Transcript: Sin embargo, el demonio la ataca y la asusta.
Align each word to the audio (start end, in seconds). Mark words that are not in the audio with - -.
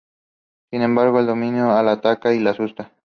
Sin 0.71 0.81
embargo, 0.81 1.19
el 1.19 1.27
demonio 1.27 1.67
la 1.83 1.91
ataca 1.91 2.33
y 2.33 2.39
la 2.39 2.49
asusta. 2.49 2.91